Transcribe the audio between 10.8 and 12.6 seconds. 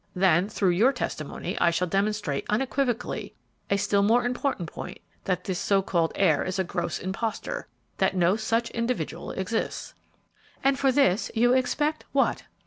this, you expect what?"